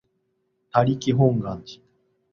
[0.03, 0.09] 他力本
[1.41, 1.79] 願寺